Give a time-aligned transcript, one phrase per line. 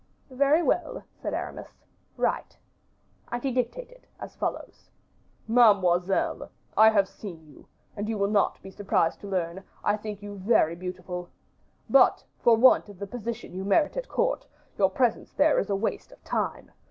[0.31, 1.83] "Very well," said Aramis,
[2.17, 2.57] "write."
[3.31, 4.89] And he dictated, as follows:
[5.47, 10.23] "Mademoiselle I have seen you and you will not be surprised to learn, I think
[10.23, 11.29] you very beautiful.
[11.87, 15.75] But, for want of the position you merit at court, your presence there is a
[15.75, 16.71] waste of time.